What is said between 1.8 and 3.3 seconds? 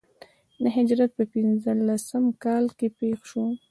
لسم کال کې پېښ